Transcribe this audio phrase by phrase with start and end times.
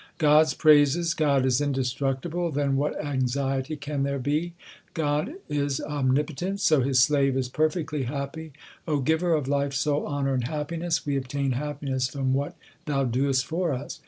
[0.17, 4.55] God s praises: God is indestructible, then what anxiety can there be?
[4.55, 8.51] x God is Omnipotent, so His slave is perfectly happy.
[9.03, 13.73] Giver of life, soul, honour, and happiness, we obtain happiness from what Thou doest for
[13.73, 13.99] us.